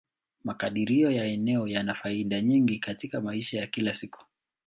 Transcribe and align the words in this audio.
Makadirio 0.43 1.11
ya 1.11 1.25
eneo 1.25 1.67
yana 1.67 1.93
faida 1.95 2.41
nyingi 2.41 2.79
katika 2.79 3.21
maisha 3.21 3.59
ya 3.59 3.67
kila 3.67 3.93
siku. 3.93 4.25